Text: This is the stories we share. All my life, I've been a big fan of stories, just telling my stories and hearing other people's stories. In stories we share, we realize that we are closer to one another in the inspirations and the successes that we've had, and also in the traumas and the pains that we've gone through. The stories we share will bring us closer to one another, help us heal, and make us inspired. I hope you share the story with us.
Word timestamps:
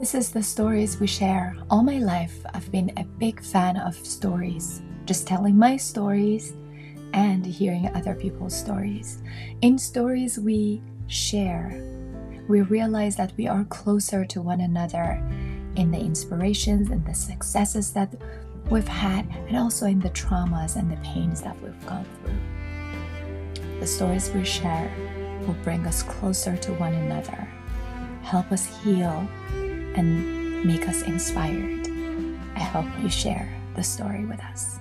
This 0.00 0.14
is 0.14 0.30
the 0.30 0.42
stories 0.42 0.98
we 0.98 1.06
share. 1.06 1.54
All 1.68 1.82
my 1.82 1.98
life, 1.98 2.34
I've 2.54 2.72
been 2.72 2.90
a 2.96 3.04
big 3.04 3.44
fan 3.44 3.76
of 3.76 3.94
stories, 3.94 4.80
just 5.04 5.26
telling 5.26 5.58
my 5.58 5.76
stories 5.76 6.54
and 7.12 7.44
hearing 7.44 7.94
other 7.94 8.14
people's 8.14 8.58
stories. 8.58 9.22
In 9.60 9.76
stories 9.76 10.38
we 10.38 10.80
share, 11.08 11.84
we 12.48 12.62
realize 12.62 13.14
that 13.16 13.34
we 13.36 13.46
are 13.46 13.64
closer 13.64 14.24
to 14.24 14.40
one 14.40 14.62
another 14.62 15.22
in 15.76 15.90
the 15.90 16.00
inspirations 16.00 16.88
and 16.88 17.04
the 17.04 17.12
successes 17.12 17.92
that 17.92 18.14
we've 18.70 18.88
had, 18.88 19.28
and 19.48 19.58
also 19.58 19.84
in 19.84 20.00
the 20.00 20.08
traumas 20.10 20.76
and 20.76 20.90
the 20.90 20.96
pains 21.04 21.42
that 21.42 21.60
we've 21.60 21.86
gone 21.86 22.06
through. 22.24 23.80
The 23.80 23.86
stories 23.86 24.30
we 24.30 24.46
share 24.46 24.90
will 25.46 25.58
bring 25.62 25.86
us 25.86 26.02
closer 26.02 26.56
to 26.56 26.72
one 26.72 26.94
another, 26.94 27.46
help 28.22 28.50
us 28.50 28.64
heal, 28.82 29.28
and 29.96 30.64
make 30.64 30.88
us 30.88 31.02
inspired. 31.02 31.88
I 32.54 32.60
hope 32.60 32.86
you 33.02 33.08
share 33.08 33.48
the 33.74 33.82
story 33.82 34.24
with 34.24 34.40
us. 34.40 34.78